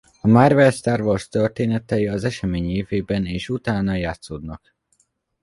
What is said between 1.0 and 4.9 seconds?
Wars történetei az esemény évében és után játszódnak.